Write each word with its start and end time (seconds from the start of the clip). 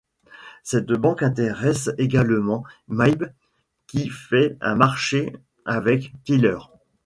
Cette 0.63 0.91
banque 0.91 1.21
intéresse 1.21 1.91
également 1.99 2.63
Maybe 2.87 3.25
qui 3.85 4.09
fait 4.09 4.57
un 4.59 4.73
marché 4.73 5.31
avec 5.63 6.11
Teeler. 6.23 6.57